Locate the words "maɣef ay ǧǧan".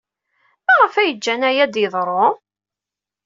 0.65-1.41